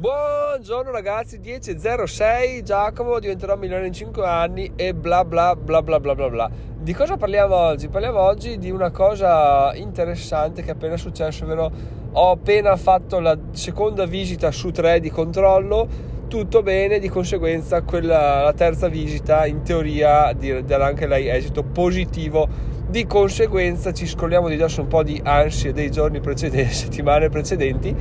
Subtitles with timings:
[0.00, 6.14] Buongiorno ragazzi, 10.06, Giacomo diventerò milione in 5 anni e bla bla bla bla bla
[6.14, 6.50] bla bla.
[6.74, 7.88] Di cosa parliamo oggi?
[7.88, 11.70] Parliamo oggi di una cosa interessante che è appena successo, ovvero
[12.12, 15.86] ho appena fatto la seconda visita su tre di controllo,
[16.28, 22.48] tutto bene, di conseguenza quella, la terza visita in teoria darà anche lei esito positivo
[22.90, 27.94] di conseguenza ci scolliamo di dosso un po' di ansie dei giorni precedenti, settimane precedenti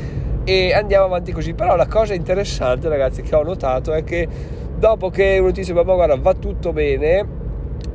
[0.49, 1.53] e andiamo avanti così.
[1.53, 4.27] Però la cosa interessante, ragazzi, che ho notato è che
[4.75, 7.37] dopo che uno ti dice, ma guarda, va tutto bene,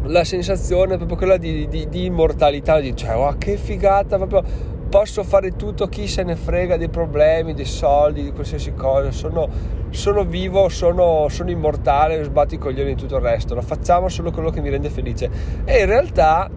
[0.04, 4.42] la sensazione è proprio quella di, di, di immortalità, di cioè, oh, che figata, proprio
[4.88, 9.48] posso fare tutto, chi se ne frega dei problemi, dei soldi, di qualsiasi cosa, sono,
[9.91, 14.30] sono vivo, sono, sono immortale, sbatti i coglioni di tutto il resto, lo facciamo solo
[14.30, 15.28] quello che mi rende felice.
[15.64, 16.48] E in realtà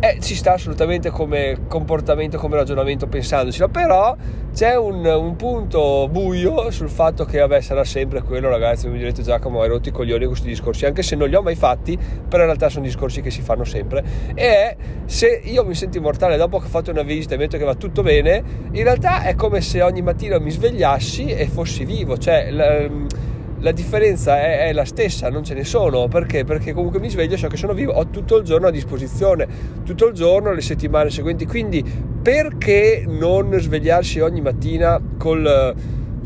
[0.00, 4.16] eh, ci sta assolutamente come comportamento, come ragionamento pensandocelo, però
[4.52, 9.22] c'è un, un, punto buio sul fatto che vabbè sarà sempre quello ragazzi, mi direte
[9.22, 12.42] Giacomo hai rotto i coglioni questi discorsi, anche se non li ho mai fatti, però
[12.42, 14.02] in realtà sono discorsi che si fanno sempre,
[14.34, 17.58] e è se io mi sento immortale dopo che ho fatto una visita e metto
[17.58, 21.84] che va tutto bene, in realtà è come se ogni mattina mi svegliassi e fossi
[21.84, 22.50] vivo, cioè...
[22.50, 23.28] La,
[23.60, 26.08] la differenza è, è, la stessa, non ce ne sono.
[26.08, 26.44] Perché?
[26.44, 29.46] Perché comunque mi sveglio, so che sono vivo, ho tutto il giorno a disposizione,
[29.84, 31.46] tutto il giorno, le settimane seguenti.
[31.46, 31.84] Quindi
[32.22, 35.74] perché non svegliarsi ogni mattina col,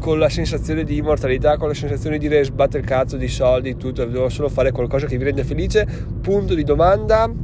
[0.01, 3.77] con la sensazione di immortalità, con la sensazione di dire sbattere il cazzo di soldi,
[3.77, 5.87] tutto, devo solo fare qualcosa che mi rende felice?
[6.21, 7.44] Punto di domanda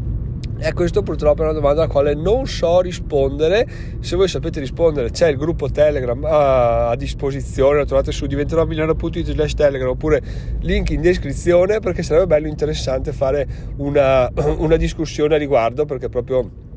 [0.62, 3.66] e questo purtroppo è una domanda alla quale non so rispondere.
[4.00, 9.30] Se voi sapete rispondere, c'è il gruppo Telegram a, a disposizione, lo trovate su diventeròmilano.it
[9.30, 10.20] slash Telegram oppure
[10.60, 16.68] link in descrizione perché sarebbe bello interessante fare una, una discussione a riguardo perché proprio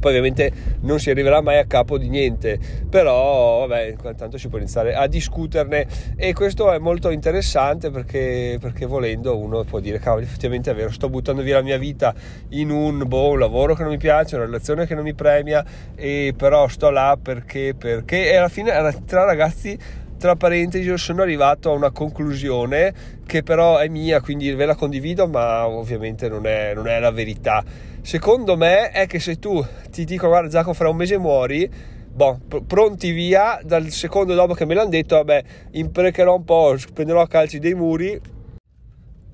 [0.00, 2.58] poi ovviamente non si arriverà mai a capo di niente,
[2.88, 5.86] però vabbè, intanto si può iniziare a discuterne.
[6.16, 10.90] E questo è molto interessante perché, perché volendo uno può dire cavolo effettivamente è vero,
[10.90, 12.14] sto buttando via la mia vita
[12.50, 15.64] in un, boh, un lavoro che non mi piace, una relazione che non mi premia
[15.94, 18.30] e però sto là perché, perché?
[18.30, 18.72] E alla fine
[19.06, 19.78] tra ragazzi
[20.18, 22.94] tra parentesi sono arrivato a una conclusione
[23.26, 27.10] che però è mia quindi ve la condivido ma ovviamente non è, non è la
[27.10, 27.62] verità
[28.06, 31.68] secondo me è che se tu ti dico guarda Giacomo fra un mese muori
[32.08, 37.20] boh, pronti via dal secondo dopo che me l'hanno detto vabbè imprecherò un po' prenderò
[37.20, 38.16] a calci dei muri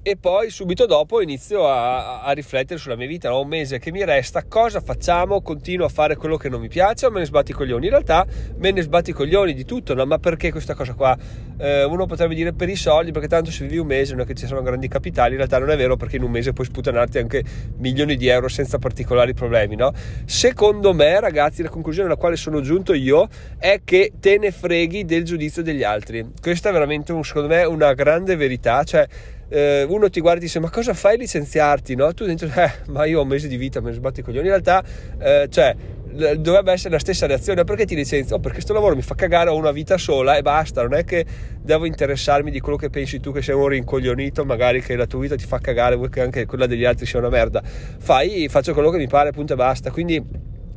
[0.04, 3.92] e poi subito dopo inizio a, a, riflettere sulla mia vita, ho un mese che
[3.92, 5.42] mi resta, cosa facciamo?
[5.42, 7.84] Continuo a fare quello che non mi piace o me ne sbatti i coglioni?
[7.84, 8.26] In realtà
[8.56, 10.04] me ne sbatti i coglioni di tutto, no?
[10.04, 11.16] ma perché questa cosa qua?
[11.56, 14.26] Eh, uno potrebbe dire per i soldi, perché tanto se vivi un mese non è
[14.26, 16.66] che ci sono grandi capitali, in realtà non è vero perché in un mese puoi
[16.66, 17.44] sputanarti anche
[17.76, 19.92] milioni di euro senza particolari problemi, no?
[20.24, 25.04] Secondo me ragazzi la conclusione alla quale sono giunto io è che te ne freghi
[25.04, 29.06] del giudizio degli altri, questa è veramente secondo me una grande verità, cioè
[29.52, 32.12] eh, uno ti guarda e dice ma cosa fai licenziarti no?
[32.14, 34.46] tu dentro eh ma io ho un mese di vita me ne sbatti i coglioni.
[34.46, 34.82] In realtà
[35.18, 35.76] eh, cioè
[36.38, 37.64] dovrebbe essere la stessa reazione.
[37.64, 38.36] Perché ti licenzio?
[38.36, 40.82] Oh, perché questo lavoro mi fa cagare ho una vita sola e basta.
[40.82, 41.24] Non è che
[41.60, 45.20] devo interessarmi di quello che pensi tu che sei un rincoglionito magari che la tua
[45.20, 47.62] vita ti fa cagare vuoi che anche quella degli altri sia una merda.
[47.62, 49.90] Fai faccio quello che mi pare punto e basta.
[49.90, 50.22] Quindi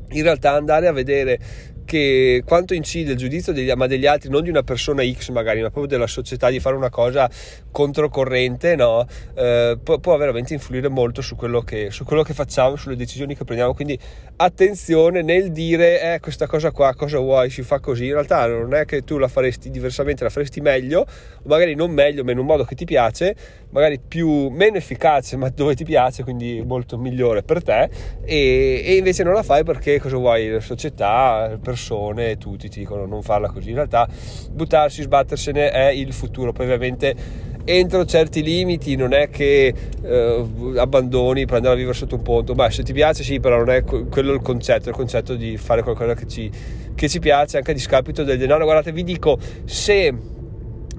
[0.09, 1.40] in realtà andare a vedere
[1.85, 5.62] che quanto incide il giudizio degli, ma degli altri, non di una persona X magari,
[5.62, 7.29] ma proprio della società di fare una cosa
[7.72, 9.06] controcorrente, no?
[9.35, 13.35] eh, può, può, veramente influire molto su quello, che, su quello, che, facciamo, sulle decisioni
[13.35, 13.74] che prendiamo.
[13.74, 13.97] Quindi
[14.38, 18.06] attenzione nel dire eh, questa cosa qua, cosa vuoi, si fa così.
[18.06, 21.06] In realtà non è che tu la faresti diversamente, la faresti meglio,
[21.44, 23.35] magari non meglio, ma in un modo che ti piace,
[23.69, 27.90] magari più, meno efficace, ma dove ti piace, quindi molto migliore per te.
[28.24, 30.50] E, e invece non la fai perché cosa vuoi?
[30.50, 33.69] La società, le persone, tutti ti dicono non farla così.
[33.69, 34.08] In realtà
[34.52, 36.53] buttarsi, sbattersene è il futuro.
[36.53, 40.46] Poi ovviamente entro certi limiti non è che eh,
[40.78, 43.72] abbandoni per andare a vivere sotto un ponte beh se ti piace sì però non
[43.72, 46.47] è quello il concetto il concetto di fare qualcosa che ci,
[46.94, 50.13] che ci piace anche a discapito del denaro guardate vi dico se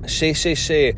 [0.03, 0.95] se se se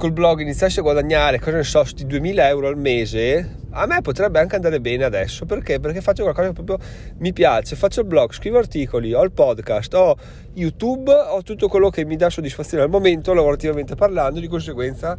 [0.00, 4.00] col blog iniziassi a guadagnare cosa ne so sti 2000 euro al mese a me
[4.00, 5.78] potrebbe anche andare bene adesso perché?
[5.78, 6.78] Perché faccio qualcosa che proprio
[7.18, 7.76] mi piace.
[7.76, 10.16] Faccio il blog, scrivo articoli, ho il podcast, ho
[10.54, 14.40] YouTube, ho tutto quello che mi dà soddisfazione al momento, lavorativamente parlando.
[14.40, 15.16] Di conseguenza,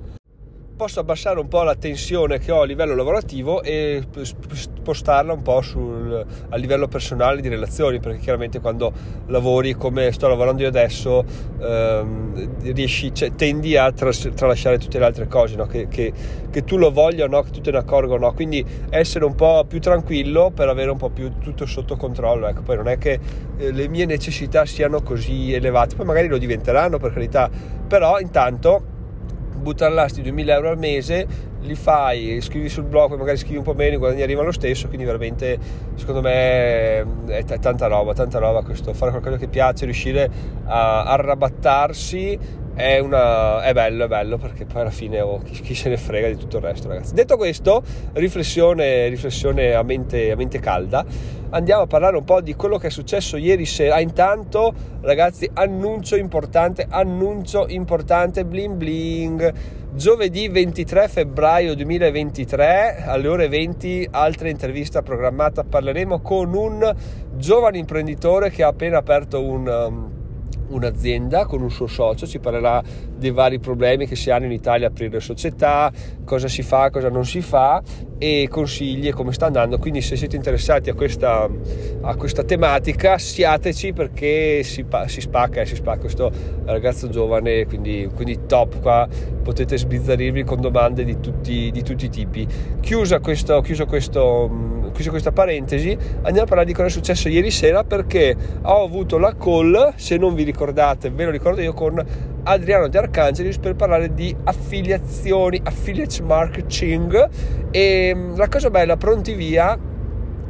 [0.82, 5.62] posso abbassare un po' la tensione che ho a livello lavorativo e spostarla un po'
[5.62, 8.92] sul, a livello personale di relazioni, perché chiaramente quando
[9.28, 11.24] lavori come sto lavorando io adesso,
[11.60, 15.68] ehm, riesci, cioè, tendi a tras- tralasciare tutte le altre cose, no?
[15.68, 16.12] che, che,
[16.50, 19.24] che, tu lo voglia o no, che tu te ne accorga o no, quindi essere
[19.24, 22.88] un po' più tranquillo per avere un po' più tutto sotto controllo, ecco, poi non
[22.88, 23.20] è che
[23.56, 27.52] eh, le mie necessità siano così elevate, poi magari lo diventeranno per carità,
[27.88, 28.91] però intanto
[29.62, 33.64] buttare là sti 2000 euro al mese li fai, scrivi sul blog, magari scrivi un
[33.64, 35.58] po' meno, i guadagni arrivano lo stesso, quindi veramente
[35.96, 40.30] secondo me è, t- tanta roba, tanta roba questo, fare qualcosa che piace, riuscire
[40.66, 42.40] a arrabattarsi
[42.74, 45.98] è, una, è bello, è bello perché poi alla fine oh, chi, chi, se ne
[45.98, 47.14] frega di tutto il resto ragazzi.
[47.14, 47.84] Detto questo,
[48.14, 51.06] riflessione, riflessione a, mente, a mente calda,
[51.50, 53.96] andiamo a parlare un po' di quello che è successo ieri sera.
[53.96, 59.54] Ah, intanto ragazzi, annuncio importante, annuncio importante, bling bling
[59.94, 66.96] Giovedì 23 febbraio 2023 alle ore 20 altra intervista programmata parleremo con un
[67.36, 70.10] giovane imprenditore che ha appena aperto un
[70.72, 72.82] un'azienda con un suo socio, ci parlerà
[73.18, 75.92] dei vari problemi che si hanno in Italia aprire società,
[76.26, 77.82] cosa si fa, cosa non si fa
[78.18, 79.78] e consigli e come sta andando.
[79.78, 81.50] Quindi se siete interessati a questa,
[82.02, 86.32] a questa tematica siateci perché si, si spacca, eh, si spacca questo
[86.66, 89.08] ragazzo giovane, quindi, quindi top qua,
[89.44, 92.48] potete sbizzarirvi con domande di tutti, di tutti i tipi.
[92.80, 97.50] Chiusa questo, chiuso questo chiusa questa parentesi, andiamo a parlare di cosa è successo ieri
[97.50, 102.04] sera perché ho avuto la call, se non vi ricordate, ve lo ricordo io con
[102.44, 107.30] Adriano De Arcangelis per parlare di affiliazioni, affiliate marketing.
[107.72, 109.78] E mm, la cosa bella, pronti via,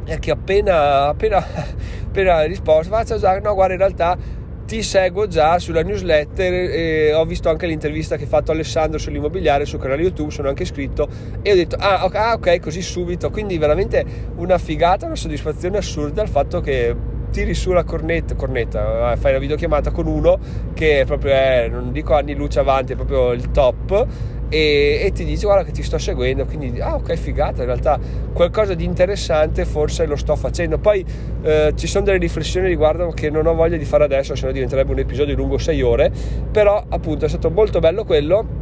[0.04, 1.38] è che appena, appena,
[2.06, 4.16] appena risposto, faccio già, no guarda in realtà
[4.64, 9.66] ti seguo già sulla newsletter e ho visto anche l'intervista che ha fatto Alessandro sull'immobiliare
[9.66, 11.08] sul canale YouTube, sono anche iscritto
[11.42, 14.04] e ho detto ah ok, ah, okay così subito, quindi veramente
[14.36, 16.94] una figata, una soddisfazione assurda il fatto che
[17.32, 20.38] tiri su la cornetta, cornetta, fai una videochiamata con uno
[20.74, 24.06] che proprio è, non dico anni luce avanti, è proprio il top
[24.48, 27.98] e, e, ti dice guarda che ti sto seguendo quindi ah ok figata in realtà
[28.34, 31.02] qualcosa di interessante forse lo sto facendo poi
[31.40, 34.52] eh, ci sono delle riflessioni riguardo che non ho voglia di fare adesso se no
[34.52, 36.12] diventerebbe un episodio lungo 6 ore
[36.50, 38.60] però appunto è stato molto bello quello.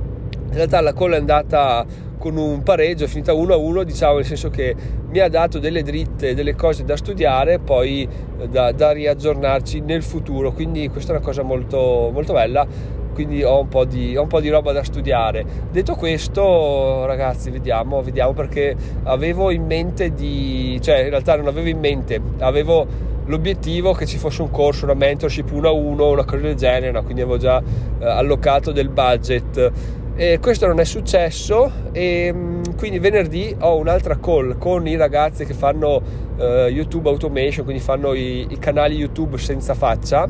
[0.50, 1.84] In realtà la call è andata
[2.20, 4.76] con un pareggio, finita 1 a 1, diciamo nel senso che
[5.08, 8.06] mi ha dato delle dritte, delle cose da studiare, poi
[8.46, 13.60] da, da riaggiornarci nel futuro, quindi questa è una cosa molto, molto bella quindi ho
[13.60, 15.44] un, di, ho un, po di, roba da studiare.
[15.70, 18.74] Detto questo, ragazzi, vediamo, vediamo perché
[19.04, 22.86] avevo in mente di, cioè in realtà non avevo in mente, avevo
[23.26, 26.92] l'obiettivo che ci fosse un corso, una mentorship 1 a 1, una cosa del genere,
[26.92, 27.02] no?
[27.02, 27.60] quindi avevo già
[27.98, 29.72] eh, allocato del budget.
[30.20, 35.46] E questo non è successo e mm, quindi venerdì ho un'altra call con i ragazzi
[35.46, 36.02] che fanno
[36.36, 40.28] uh, YouTube Automation, quindi fanno i, i canali YouTube senza faccia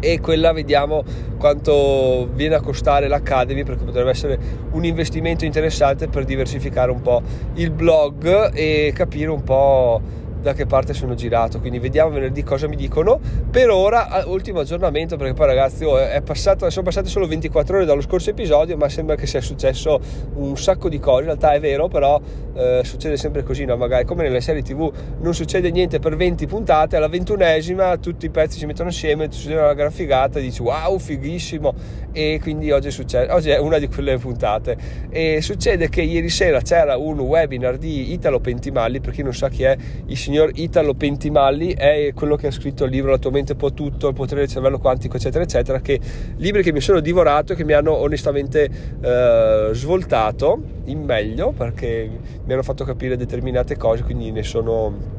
[0.00, 1.02] e quella vediamo
[1.38, 4.38] quanto viene a costare l'Academy perché potrebbe essere
[4.72, 7.22] un investimento interessante per diversificare un po'
[7.54, 9.98] il blog e capire un po'
[10.46, 11.58] da che parte sono girato.
[11.58, 13.18] Quindi vediamo venerdì cosa mi dicono.
[13.50, 18.00] Per ora, ultimo aggiornamento, perché poi ragazzi, oh, passato, sono passate solo 24 ore dallo
[18.00, 20.00] scorso episodio, ma sembra che sia successo
[20.34, 21.20] un sacco di cose.
[21.22, 22.20] In realtà è vero, però
[22.54, 23.76] eh, succede sempre così, no?
[23.76, 24.90] magari come nelle serie TV
[25.20, 29.58] non succede niente per 20 puntate, alla ventunesima tutti i pezzi si mettono assieme, succede
[29.58, 32.04] una gran figata, dici wow, fighissimo.
[32.12, 34.76] E quindi oggi è, successo, oggi è una di quelle puntate.
[35.10, 39.48] E succede che ieri sera c'era un webinar di Italo Pentimalli, per chi non sa
[39.50, 39.76] chi è
[40.06, 43.54] il signor signor Italo Pentimalli è quello che ha scritto il libro La tua mente
[43.54, 45.98] può tutto, il potere del cervello quantico, eccetera, eccetera, che
[46.36, 48.68] libri che mi sono divorato e che mi hanno onestamente
[49.00, 52.10] eh, svoltato in meglio perché
[52.44, 55.14] mi hanno fatto capire determinate cose, quindi ne sono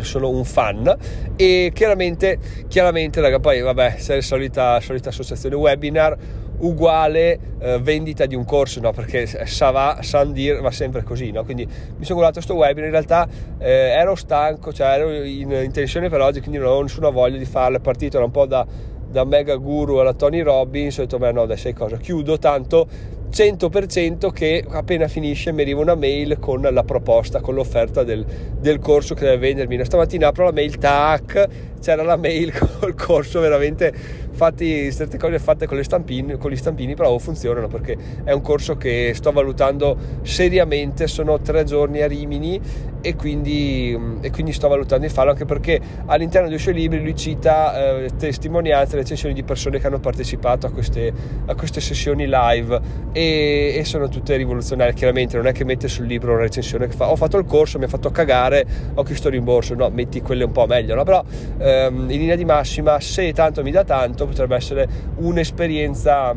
[0.00, 0.94] sono un fan.
[1.36, 6.16] E chiaramente chiaramente raga poi vabbè se è solita, solita associazione webinar
[6.58, 8.92] uguale eh, vendita di un corso, no?
[8.92, 11.44] perché Sava, Sandir va sempre così, no?
[11.44, 15.72] quindi mi sono guardato questo webinar, in realtà eh, ero stanco, cioè ero in, in
[15.72, 18.66] tensione per oggi, quindi non avevo nessuna voglia di farlo, è partito un po' da,
[19.08, 23.14] da mega guru alla Tony Robbins, ho detto beh no dai sai cosa, chiudo, tanto
[23.30, 28.24] 100% che appena finisce mi arriva una mail con la proposta, con l'offerta del,
[28.58, 29.84] del corso che deve vendermi.
[29.84, 31.48] Stamattina apro la mail, tac,
[31.80, 33.92] c'era la mail col corso veramente
[34.36, 38.76] fatti certe cose fatte con, stampine, con gli stampini però funzionano perché è un corso
[38.76, 42.60] che sto valutando seriamente sono tre giorni a Rimini
[43.06, 47.14] e, quindi, e, quindi, sto valutando di farlo anche perché all'interno dei suoi libri lui
[47.14, 51.12] cita eh, testimonianze, recensioni di persone che hanno partecipato a queste,
[51.46, 52.80] a queste sessioni live
[53.12, 56.96] e, e, sono tutte rivoluzionarie chiaramente non è che mette sul libro una recensione che
[56.96, 60.42] fa ho fatto il corso, mi ha fatto cagare ho chiesto rimborso, no, metti quelle
[60.42, 61.04] un po' meglio no?
[61.04, 61.22] però
[61.58, 66.34] ehm, in linea di massima se tanto mi dà tanto potrebbe essere un'esperienza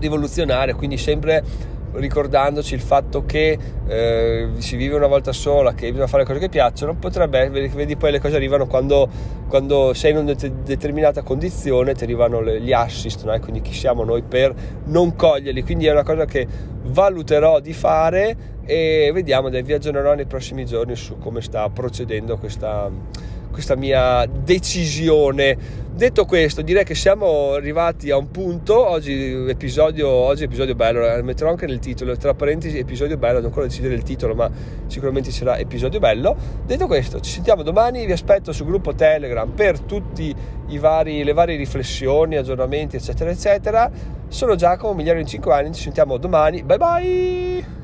[0.00, 6.06] rivoluzionaria quindi sempre ricordandoci il fatto che eh, si vive una volta sola, che bisogna
[6.06, 9.08] fare le cose che piacciono, potrebbe, vedi poi le cose arrivano quando,
[9.48, 13.38] quando sei in una determinata condizione, ti arrivano le, gli assist, no?
[13.40, 16.46] quindi chi siamo noi per non coglierli, quindi è una cosa che
[16.84, 22.90] valuterò di fare e vediamo, vi aggiornerò nei prossimi giorni su come sta procedendo questa
[23.54, 25.82] questa mia decisione.
[25.94, 28.84] Detto questo, direi che siamo arrivati a un punto.
[28.84, 33.44] Oggi episodio, oggi episodio bello, eh, metterò anche nel titolo, tra parentesi episodio bello, non
[33.44, 34.50] ancora decidere il titolo, ma
[34.88, 36.36] sicuramente sarà episodio bello.
[36.66, 40.34] Detto questo, ci sentiamo domani, vi aspetto sul gruppo Telegram per tutte
[40.66, 40.80] le
[41.32, 43.88] varie riflessioni, aggiornamenti, eccetera, eccetera.
[44.26, 46.64] Sono Giacomo, migliore in 5 anni, ci sentiamo domani.
[46.64, 47.83] Bye bye!